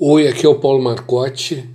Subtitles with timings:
[0.00, 1.68] Oi, aqui é o Paulo Marcotti.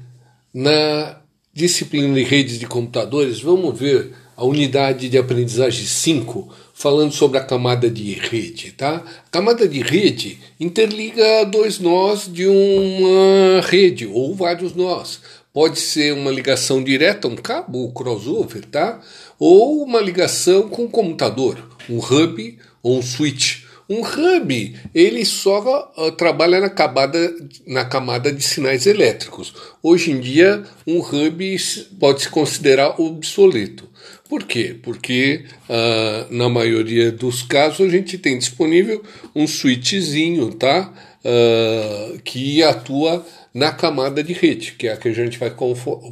[0.53, 1.17] Na
[1.53, 7.43] disciplina de redes de computadores, vamos ver a unidade de aprendizagem 5, falando sobre a
[7.43, 8.71] camada de rede.
[8.71, 9.03] Tá?
[9.27, 15.19] A camada de rede interliga dois nós de uma rede, ou vários nós.
[15.51, 19.01] Pode ser uma ligação direta, um cabo, um crossover, tá?
[19.37, 23.62] ou uma ligação com um computador, um hub ou um switch.
[23.89, 27.35] Um hub, ele só uh, trabalha na camada,
[27.67, 29.53] na camada de sinais elétricos.
[29.81, 31.57] Hoje em dia, um hub
[31.99, 33.89] pode se considerar obsoleto.
[34.29, 34.75] Por quê?
[34.81, 39.03] Porque uh, na maioria dos casos a gente tem disponível
[39.35, 40.91] um switchzinho, tá?
[41.23, 45.53] Uh, que atua na camada de rede, que é a que a gente vai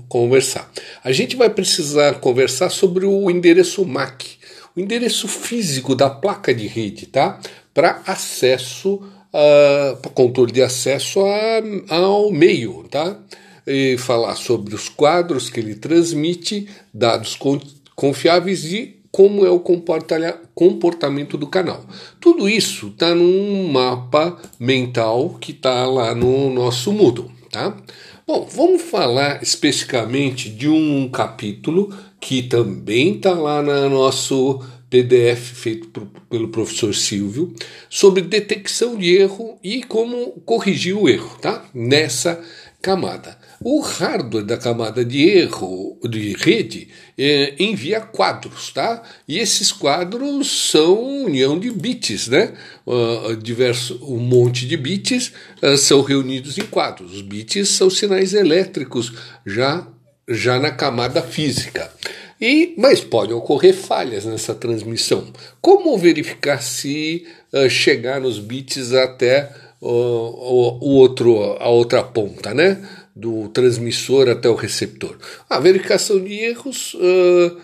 [0.07, 0.71] conversar.
[1.03, 4.37] A gente vai precisar conversar sobre o endereço MAC,
[4.75, 7.41] o endereço físico da placa de rede, tá?
[7.73, 13.17] Para acesso, uh, para controle de acesso a, ao meio, tá?
[13.65, 17.37] E falar sobre os quadros que ele transmite, dados
[17.95, 21.85] confiáveis e como é o comportamento do canal.
[22.19, 27.75] Tudo isso está num mapa mental que está lá no nosso Moodle, tá?
[28.25, 35.87] Bom, vamos falar especificamente de um capítulo que também está lá no nosso PDF feito
[35.87, 37.55] por, pelo professor Silvio
[37.89, 41.63] sobre detecção de erro e como corrigir o erro, tá?
[41.73, 42.43] Nessa
[42.81, 43.37] camada.
[43.63, 49.01] O hardware da camada de erro de rede é, envia quadros, tá?
[49.25, 52.53] E esses quadros são união de bits, né?
[52.85, 55.31] Uh, diverso, um monte de bits
[55.63, 57.13] uh, são reunidos em quadros.
[57.13, 59.13] Os bits são sinais elétricos
[59.45, 59.87] já
[60.27, 61.91] já na camada física.
[62.41, 65.31] E, mas pode ocorrer falhas nessa transmissão.
[65.61, 72.81] Como verificar se uh, chegar nos bits até uh, o outro, a outra ponta, né?
[73.15, 75.17] Do transmissor até o receptor.
[75.47, 77.61] A verificação de erros uh,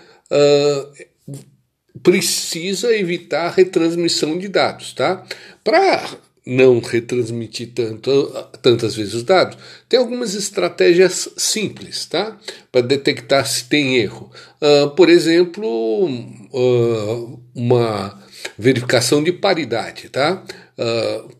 [2.03, 5.25] precisa evitar a retransmissão de dados, tá?
[5.63, 6.05] Para
[6.47, 8.31] não retransmitir tanto,
[8.61, 9.57] tantas vezes os dados,
[9.89, 12.37] tem algumas estratégias simples tá?
[12.71, 14.31] para detectar se tem erro.
[14.61, 18.17] Uh, por exemplo, uh, uma
[18.57, 20.07] verificação de paridade.
[20.07, 20.41] Tá?
[20.77, 21.35] Uh,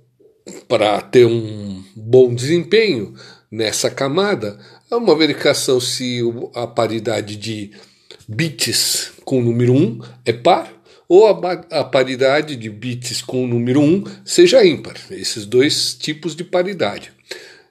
[0.68, 3.14] para ter um bom desempenho
[3.50, 4.60] nessa camada,
[4.92, 6.20] é uma verificação se
[6.54, 7.72] a paridade de
[8.28, 10.77] bits com o número 1 é par
[11.08, 14.96] ou a, a, paridade de bits com o número 1 seja ímpar.
[15.10, 17.12] Esses dois tipos de paridade.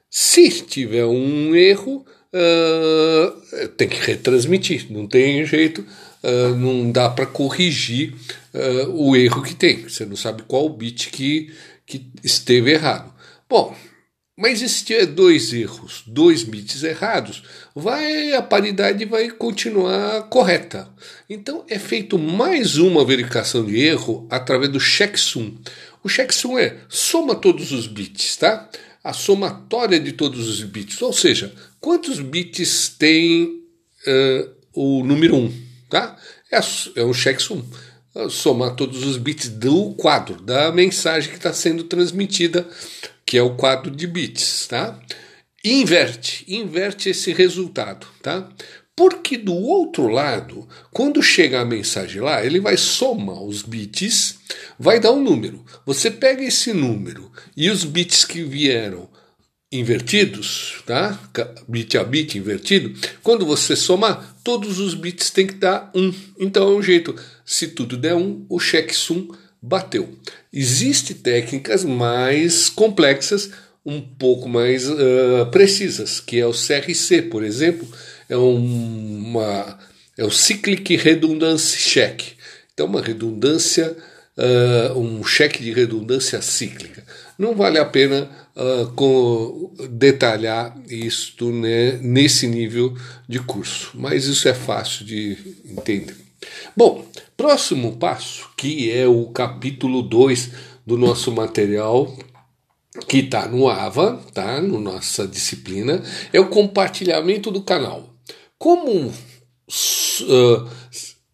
[0.09, 5.85] Se tiver um erro, uh, tem que retransmitir, não tem jeito,
[6.23, 8.13] uh, não dá para corrigir
[8.53, 9.83] uh, o erro que tem.
[9.87, 11.53] Você não sabe qual bit que,
[11.85, 13.13] que esteve errado.
[13.49, 13.75] Bom,
[14.37, 17.41] mas tiver dois erros, dois bits errados,
[17.73, 20.87] vai a paridade vai continuar correta.
[21.27, 25.55] Então é feito mais uma verificação de erro através do checksum.
[26.03, 28.69] O checksum é soma todos os bits, tá?
[29.03, 35.53] A somatória de todos os bits, ou seja, quantos bits tem uh, o número 1,
[35.89, 36.15] tá?
[36.51, 36.59] É,
[36.99, 37.63] é um checksum
[38.29, 42.67] somar todos os bits do quadro, da mensagem que está sendo transmitida
[43.25, 44.97] que é o quadro de bits, tá?
[45.63, 48.47] inverte, inverte esse resultado, tá?
[48.95, 54.39] Porque do outro lado, quando chega a mensagem lá, ele vai somar os bits,
[54.79, 55.63] vai dar um número.
[55.85, 59.07] Você pega esse número e os bits que vieram
[59.71, 61.19] invertidos, tá?
[61.67, 62.93] Bit a bit invertido.
[63.21, 66.13] Quando você somar, todos os bits tem que dar um.
[66.39, 67.15] Então é um jeito.
[67.45, 69.27] Se tudo der um, o checksum
[69.61, 70.17] bateu.
[70.53, 73.51] Existem técnicas mais complexas,
[73.85, 77.87] um pouco mais uh, precisas, que é o CRC, por exemplo,
[78.29, 79.77] é uma
[80.17, 82.21] é o Cyclic Redundancy Check.
[82.73, 83.95] Então, uma redundância,
[84.37, 87.03] uh, um cheque de redundância cíclica.
[87.37, 92.93] Não vale a pena uh, com, detalhar isto né, nesse nível
[93.29, 96.15] de curso, mas isso é fácil de entender.
[96.75, 97.05] Bom,
[97.35, 100.51] próximo passo, que é o capítulo 2
[100.85, 102.15] do nosso material,
[103.07, 104.61] que está no AVA, tá?
[104.61, 106.01] No nossa disciplina,
[106.33, 108.13] é o compartilhamento do canal.
[108.57, 110.69] Como uh,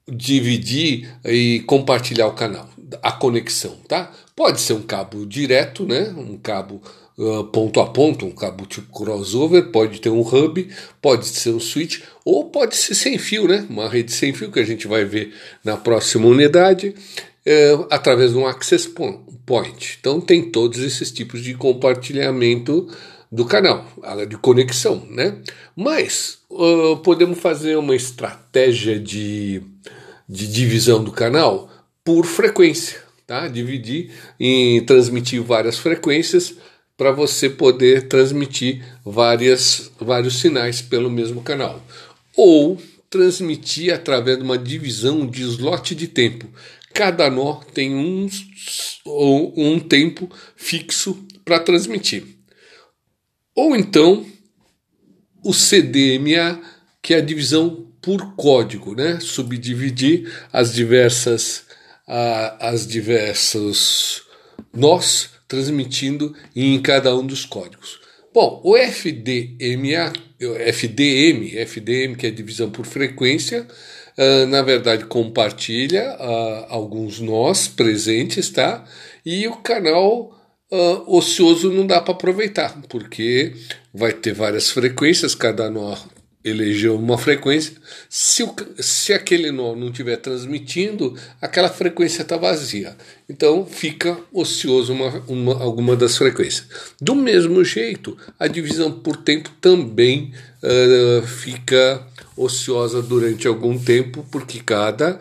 [0.07, 2.69] dividir e compartilhar o canal,
[3.01, 4.11] a conexão, tá?
[4.35, 6.13] Pode ser um cabo direto, né?
[6.17, 6.81] Um cabo
[7.17, 10.67] uh, ponto a ponto, um cabo tipo crossover, pode ter um hub,
[11.01, 13.65] pode ser um switch, ou pode ser sem fio, né?
[13.69, 15.33] Uma rede sem fio que a gente vai ver
[15.63, 16.95] na próxima unidade,
[17.45, 18.89] uh, através de um access
[19.45, 19.97] point.
[19.99, 22.87] Então tem todos esses tipos de compartilhamento
[23.31, 23.87] do canal,
[24.29, 25.37] de conexão, né?
[25.75, 29.63] Mas uh, podemos fazer uma estratégia de,
[30.29, 31.67] de divisão do canal
[32.03, 33.47] por frequência, tá?
[33.47, 36.55] Dividir em transmitir várias frequências
[37.03, 41.85] para você poder transmitir várias, vários sinais pelo mesmo canal.
[42.33, 46.47] Ou transmitir através de uma divisão de slot de tempo.
[46.93, 48.29] Cada nó tem um,
[49.05, 52.23] um tempo fixo para transmitir.
[53.53, 54.25] Ou então
[55.43, 56.61] o CDMA,
[57.01, 59.19] que é a divisão por código, né?
[59.19, 61.65] Subdividir as diversas
[62.61, 64.23] as diversos
[64.73, 67.99] nós transmitindo em cada um dos códigos.
[68.33, 73.67] Bom, o FDMA, FDM, FDM que é divisão por frequência,
[74.17, 78.83] uh, na verdade compartilha uh, alguns nós presentes, tá?
[79.23, 80.35] E o canal
[80.71, 83.53] uh, ocioso não dá para aproveitar, porque
[83.93, 85.95] vai ter várias frequências, cada nó
[86.43, 87.73] elegeu uma frequência.
[88.09, 92.95] Se, o, se aquele nó não estiver transmitindo, aquela frequência está vazia.
[93.29, 96.67] Então fica ocioso uma, uma, alguma das frequências.
[96.99, 102.05] Do mesmo jeito, a divisão por tempo também uh, fica
[102.35, 105.19] ociosa durante algum tempo, porque cada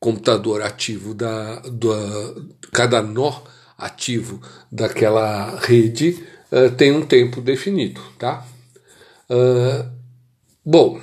[0.00, 2.34] computador ativo da, da
[2.72, 3.42] cada nó
[3.76, 4.40] ativo
[4.72, 8.46] daquela rede uh, tem um tempo definido, tá?
[9.28, 9.99] Uh,
[10.64, 11.00] Bom,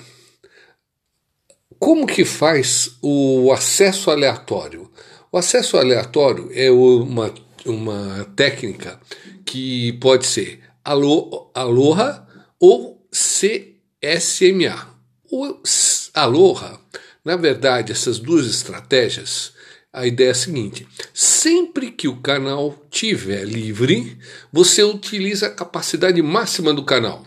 [1.80, 4.92] como que faz o acesso aleatório?
[5.32, 7.34] O acesso aleatório é uma,
[7.66, 9.00] uma técnica
[9.44, 12.28] que pode ser Alo, Aloha
[12.60, 14.96] ou CSMA.
[15.32, 15.60] O
[16.14, 16.80] Aloha,
[17.26, 19.54] na verdade, essas duas estratégias,
[19.92, 24.20] a ideia é a seguinte: sempre que o canal tiver livre,
[24.54, 27.26] você utiliza a capacidade máxima do canal.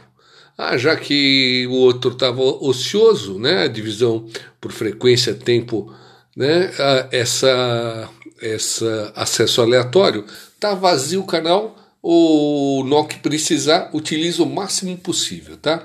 [0.62, 4.26] Ah, já que o outro estava ocioso, né, a divisão
[4.60, 5.90] por frequência, tempo,
[6.36, 6.70] né,
[7.10, 8.10] essa,
[8.42, 10.22] essa acesso aleatório,
[10.54, 15.82] está vazio o canal, o nó que precisar utiliza o máximo possível, tá?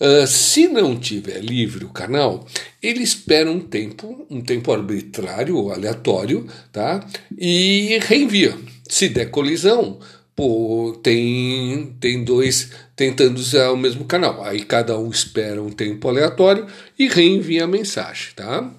[0.00, 2.44] Uh, se não tiver livre o canal,
[2.82, 7.06] ele espera um tempo, um tempo arbitrário ou aleatório, tá?
[7.38, 8.58] E reenvia.
[8.88, 10.00] Se der colisão,
[10.36, 14.44] pô, tem, tem dois tentando usar o mesmo canal.
[14.44, 16.66] Aí cada um espera um tempo aleatório
[16.98, 18.70] e reenvia a mensagem, tá?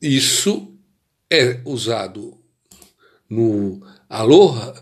[0.00, 0.70] Isso
[1.30, 2.36] é usado
[3.28, 4.74] no Aloha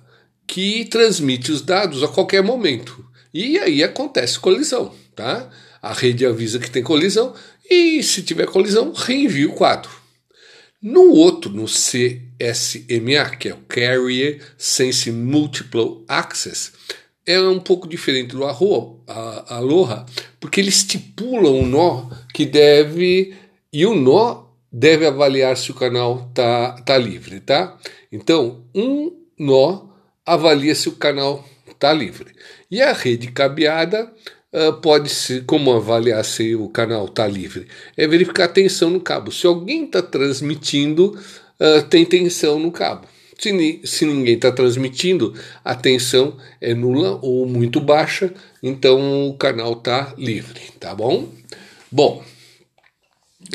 [0.46, 3.04] que transmite os dados a qualquer momento.
[3.32, 5.48] E aí acontece colisão, tá?
[5.80, 7.32] A rede avisa que tem colisão
[7.68, 9.90] e se tiver colisão, reenvia o quadro.
[10.82, 16.72] No outro, no CSMA, que é o Carrier Sense Multiple Access,
[17.26, 20.06] é um pouco diferente do Aloha,
[20.38, 23.34] porque ele estipula um nó que deve
[23.72, 27.76] e o nó deve avaliar se o canal tá, tá livre, tá?
[28.12, 29.88] Então, um nó
[30.24, 31.44] avalia se o canal
[31.78, 32.34] tá livre.
[32.70, 34.12] E a rede cabeada
[34.80, 37.66] pode ser, como avaliar se o canal tá livre?
[37.96, 39.30] É verificar a tensão no cabo.
[39.30, 41.18] Se alguém está transmitindo,
[41.60, 43.06] uh, tem tensão no cabo.
[43.38, 45.34] Se, se ninguém está transmitindo,
[45.64, 51.28] a tensão é nula ou muito baixa, então o canal está livre, tá bom?
[51.92, 52.24] Bom,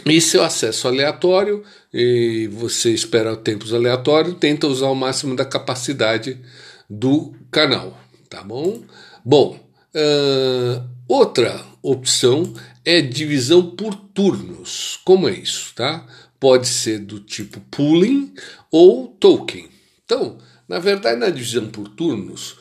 [0.05, 5.43] isso é o acesso aleatório, e você espera tempos aleatórios, tenta usar o máximo da
[5.43, 6.39] capacidade
[6.87, 8.83] do canal, tá bom?
[9.25, 9.59] Bom,
[9.95, 12.53] uh, outra opção
[12.85, 14.99] é divisão por turnos.
[15.03, 16.05] Como é isso, tá?
[16.39, 18.33] Pode ser do tipo pooling
[18.71, 19.67] ou token.
[20.03, 22.57] Então, na verdade, na divisão por turnos,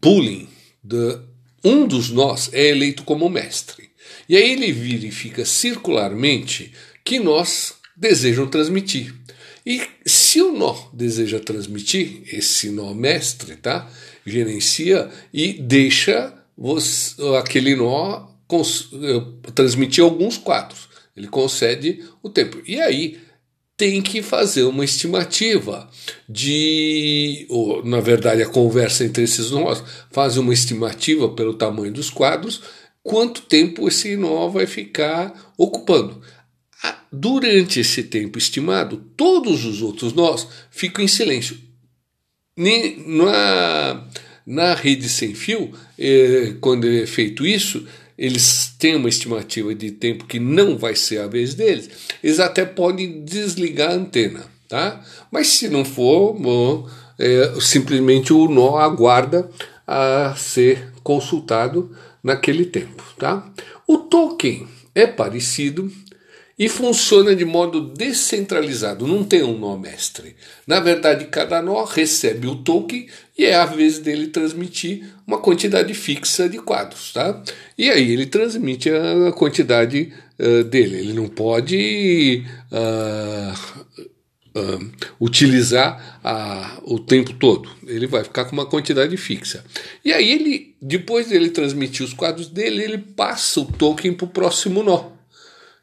[0.00, 0.48] pooling,
[0.82, 1.18] de,
[1.62, 3.90] um dos nós é eleito como mestre.
[4.28, 6.72] E aí ele verifica circularmente
[7.04, 9.14] que nós desejam transmitir.
[9.64, 13.90] E se o nó deseja transmitir, esse nó mestre, tá?
[14.24, 20.90] Gerencia e deixa você, aquele nó eh, transmitir alguns quadros.
[21.16, 22.60] Ele concede o tempo.
[22.66, 23.18] E aí
[23.78, 25.88] tem que fazer uma estimativa
[26.28, 32.10] de, ou na verdade a conversa entre esses nós faz uma estimativa pelo tamanho dos
[32.10, 32.60] quadros,
[33.02, 36.20] quanto tempo esse nó vai ficar ocupando.
[37.10, 41.58] Durante esse tempo estimado, todos os outros nós ficam em silêncio.
[42.56, 44.06] Na,
[44.46, 47.86] na rede sem fio, eh, quando é feito isso,
[48.18, 51.88] eles têm uma estimativa de tempo que não vai ser a vez deles,
[52.22, 55.02] eles até podem desligar a antena, tá?
[55.30, 59.50] Mas se não for, bom, é, simplesmente o nó aguarda
[59.86, 63.04] a ser consultado naquele tempo.
[63.18, 63.46] Tá?
[63.86, 65.92] O token é parecido
[66.58, 70.36] e funciona de modo descentralizado, não tem um nó mestre.
[70.66, 73.06] Na verdade, cada nó recebe o token
[73.40, 77.10] e é a vez dele transmitir uma quantidade fixa de quadros.
[77.14, 77.42] Tá?
[77.78, 80.98] E aí ele transmite a quantidade uh, dele.
[80.98, 83.80] Ele não pode uh,
[84.60, 87.70] uh, utilizar a, o tempo todo.
[87.86, 89.64] Ele vai ficar com uma quantidade fixa.
[90.04, 94.28] E aí ele, depois dele transmitir os quadros dele, ele passa o token para o
[94.28, 95.12] próximo nó,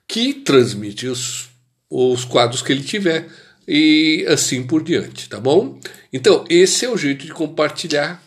[0.08, 1.50] que transmite os,
[1.90, 3.28] os quadros que ele tiver
[3.68, 5.80] e assim por diante, tá bom?
[6.12, 8.24] Então esse é o jeito de compartilhar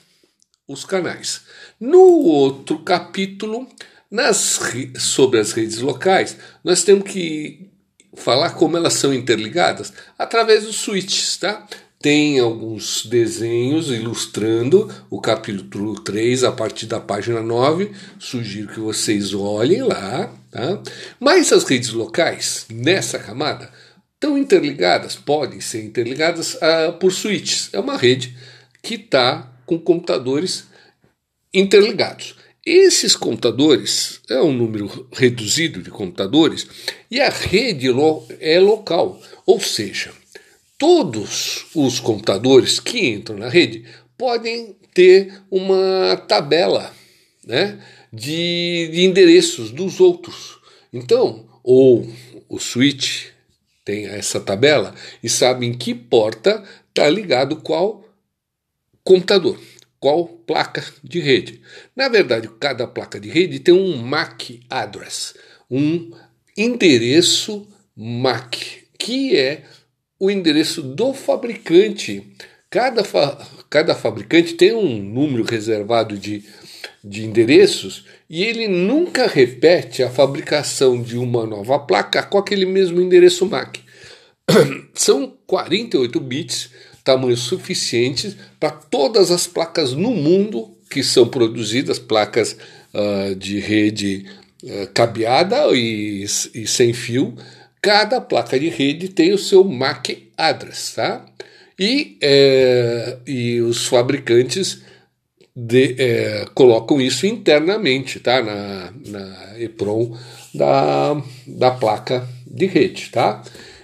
[0.69, 1.43] os canais.
[1.81, 3.67] No outro capítulo,
[4.11, 4.61] nas,
[4.99, 7.71] sobre as redes locais, nós temos que
[8.15, 11.67] falar como elas são interligadas através dos switches, tá?
[12.03, 17.93] Tem alguns desenhos ilustrando o capítulo 3 a partir da página 9.
[18.19, 20.83] Sugiro que vocês olhem lá, tá?
[21.21, 23.71] Mas as redes locais nessa camada
[24.21, 27.71] estão interligadas, podem ser interligadas uh, por switches.
[27.73, 28.37] É uma rede
[28.83, 30.67] que está com computadores
[31.55, 32.37] interligados.
[32.65, 36.67] Esses computadores é um número reduzido de computadores
[37.11, 37.87] e a rede
[38.39, 40.13] é local, ou seja,
[40.77, 43.87] todos os computadores que entram na rede
[44.19, 46.95] podem ter uma tabela
[47.47, 47.81] né,
[48.13, 50.59] de, de endereços dos outros.
[50.93, 52.07] Então, ou
[52.47, 53.31] o switch
[53.85, 58.05] tem essa tabela e sabe em que porta está ligado qual
[59.03, 59.59] computador
[60.01, 61.61] qual placa de rede.
[61.95, 65.35] Na verdade, cada placa de rede tem um MAC address,
[65.71, 66.11] um
[66.57, 69.65] endereço MAC, que é
[70.19, 72.35] o endereço do fabricante.
[72.71, 76.45] Cada, fa cada fabricante tem um número reservado de,
[77.03, 83.01] de endereços e ele nunca repete a fabricação de uma nova placa com aquele mesmo
[83.01, 83.81] endereço MAC.
[84.95, 86.71] São 48 bits
[87.03, 92.57] tamanho suficiente para todas as placas no mundo que são produzidas, placas
[92.93, 94.27] uh, de rede
[94.63, 97.35] uh, cabeada e, e, sem fio.
[97.81, 101.25] Cada placa de rede tem o seu MAC address, tá?
[101.79, 104.83] E, é, e os fabricantes
[105.63, 108.43] de, é, colocam isso internamente, tá?
[108.43, 110.17] Na, na EPROM
[110.55, 113.43] da, da placa de rede, tá?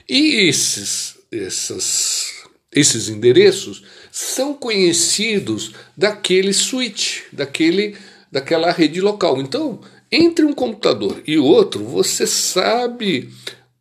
[0.09, 2.33] E esses, essas
[2.73, 7.97] esses endereços são conhecidos daquele switch, daquele,
[8.31, 9.41] daquela rede local.
[9.41, 9.81] Então,
[10.11, 13.31] entre um computador e outro, você sabe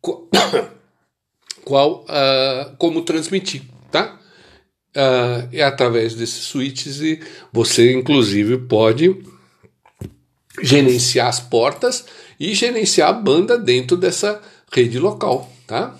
[0.00, 0.28] qual,
[1.64, 4.20] qual uh, como transmitir, tá?
[4.96, 7.20] Uh, é através desses switches e
[7.52, 9.14] você, inclusive, pode
[10.62, 12.06] gerenciar as portas
[12.40, 14.40] e gerenciar a banda dentro dessa
[14.72, 15.94] rede local, tá?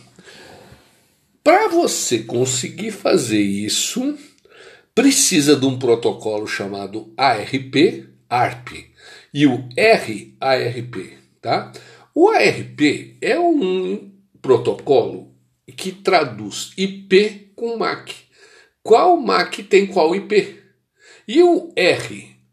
[1.45, 4.17] Para você conseguir fazer isso,
[4.95, 8.87] precisa de um protocolo chamado ARP, ARP,
[9.33, 11.71] e o RARP, tá?
[12.15, 14.11] O ARP é um
[14.41, 15.31] protocolo
[15.77, 18.26] que traduz IP com MAC.
[18.87, 20.63] Qual MAC tem qual IP?
[21.27, 21.73] E o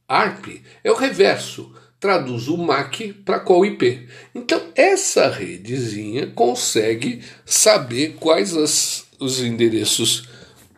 [0.10, 4.08] RARP é o reverso traduz o MAC para qual IP.
[4.34, 10.28] Então, essa redezinha consegue saber quais as, os endereços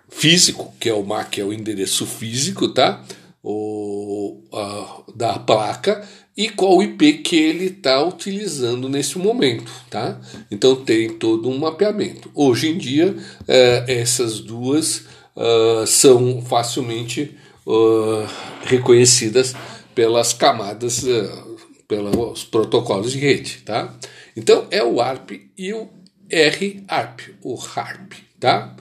[0.09, 3.01] físico, que é o MAC, é o endereço físico, tá?
[3.41, 6.05] O, a, da placa
[6.37, 10.19] e qual IP que ele está utilizando nesse momento, tá?
[10.51, 12.29] Então tem todo um mapeamento.
[12.35, 13.15] Hoje em dia
[13.47, 18.27] é, essas duas uh, são facilmente uh,
[18.63, 19.53] reconhecidas
[19.93, 23.93] pelas camadas, uh, pelos protocolos de rede, tá?
[24.35, 25.89] Então é o ARP e o
[26.31, 28.75] RARP, o HARP, tá?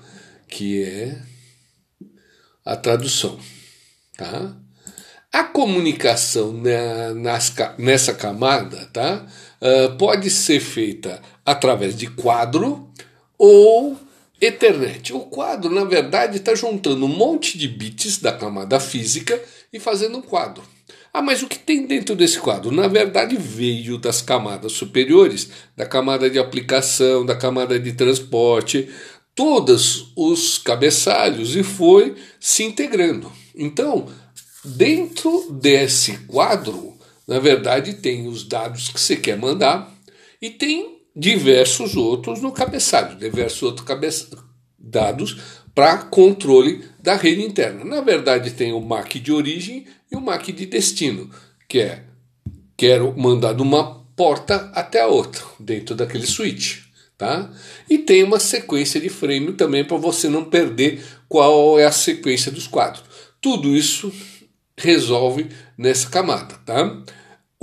[0.48, 1.18] Que é
[2.64, 3.38] a tradução,
[4.16, 4.56] tá?
[5.32, 9.26] A comunicação na, nas, nessa camada, tá?
[9.60, 12.90] Uh, pode ser feita através de quadro
[13.36, 13.98] ou
[14.40, 15.12] Ethernet.
[15.12, 19.40] O quadro, na verdade, está juntando um monte de bits da camada física
[19.72, 20.62] e fazendo um quadro.
[21.12, 22.72] Ah, mas o que tem dentro desse quadro?
[22.72, 28.88] Na verdade, veio das camadas superiores, da camada de aplicação, da camada de transporte,
[29.34, 33.30] todos os cabeçalhos e foi se integrando.
[33.54, 34.08] Então,
[34.64, 39.92] dentro desse quadro, na verdade, tem os dados que você quer mandar
[40.42, 44.28] e tem diversos outros no cabeçalho, diversos outros
[44.78, 47.84] dados para controle da rede interna.
[47.84, 51.30] Na verdade, tem o MAC de origem e o MAC de destino,
[51.68, 52.04] que é
[52.76, 56.84] quero mandar de uma porta até a outra, dentro daquele switch.
[57.16, 57.50] Tá?
[57.88, 62.50] E tem uma sequência de frame também para você não perder qual é a sequência
[62.50, 63.04] dos quadros.
[63.40, 64.12] Tudo isso
[64.76, 65.46] resolve
[65.78, 66.56] nessa camada.
[66.66, 67.02] Tá?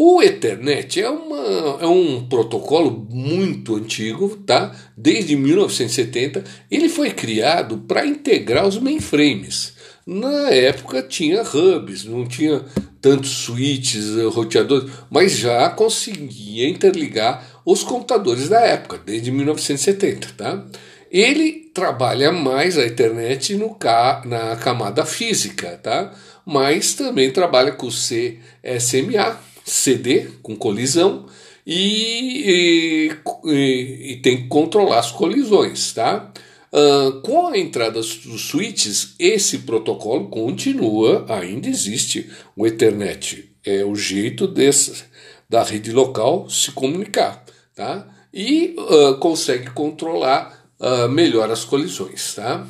[0.04, 4.76] O Ethernet é, uma, é um protocolo muito antigo, tá?
[4.98, 6.44] desde 1970.
[6.72, 9.76] Ele foi criado para integrar os mainframes.
[10.04, 12.66] Na época tinha hubs, não tinha
[13.00, 20.30] tantos switches, eh, roteadores, mas já conseguia interligar os computadores da época, desde 1970.
[20.36, 20.66] Tá?
[21.12, 23.78] Ele trabalha mais a internet no,
[24.26, 26.12] na camada física, tá?
[26.44, 31.28] mas também trabalha com CSMA, CD com colisão
[31.66, 33.10] e,
[33.46, 36.30] e, e tem que controlar as colisões, tá?
[36.74, 43.50] Uh, com a entrada dos switches, esse protocolo continua, ainda existe o Ethernet.
[43.64, 45.04] É o jeito desse,
[45.50, 48.08] da rede local se comunicar, tá?
[48.34, 52.68] E uh, consegue controlar uh, melhor as colisões, tá?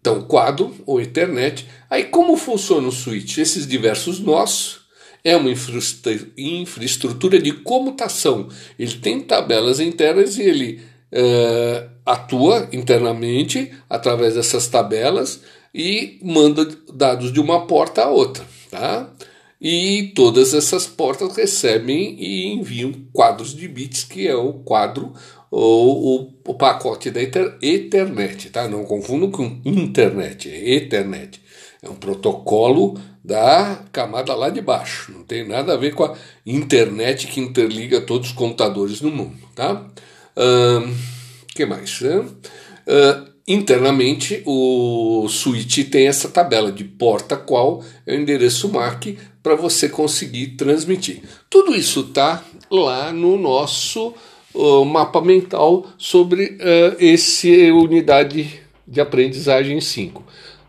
[0.00, 1.66] Então, quadro ou Ethernet.
[1.90, 3.38] Aí, como funciona o switch?
[3.38, 4.83] Esses diversos nós
[5.24, 5.50] é uma
[6.36, 8.48] infraestrutura de comutação.
[8.78, 15.40] Ele tem tabelas internas e ele uh, atua internamente através dessas tabelas
[15.74, 18.44] e manda dados de uma porta a outra.
[18.70, 19.10] Tá?
[19.58, 25.14] E todas essas portas recebem e enviam quadros de bits, que é o quadro
[25.50, 28.50] ou o, o pacote da Ethernet.
[28.50, 28.68] Tá?
[28.68, 31.40] Não confundo com internet, é Ethernet.
[31.84, 35.12] É um protocolo da camada lá de baixo.
[35.12, 36.14] Não tem nada a ver com a
[36.46, 39.86] internet que interliga todos os computadores no mundo, tá?
[40.34, 40.94] O uh,
[41.54, 42.00] que mais?
[42.00, 49.54] Uh, internamente, o switch tem essa tabela de porta qual é o endereço MAC para
[49.54, 51.22] você conseguir transmitir.
[51.50, 54.14] Tudo isso tá lá no nosso
[54.54, 60.24] uh, mapa mental sobre uh, esse unidade de aprendizagem 5.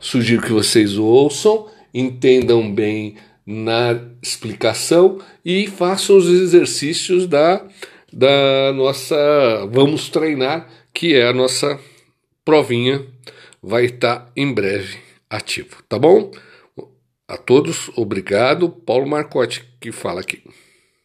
[0.05, 7.65] Sugiro que vocês ouçam entendam bem na explicação e façam os exercícios da,
[8.13, 11.79] da nossa Vamos Treinar, que é a nossa
[12.45, 13.03] provinha,
[13.63, 16.29] vai estar em breve ativo, tá bom?
[17.27, 18.69] A todos, obrigado.
[18.69, 20.43] Paulo Marcotti que fala aqui.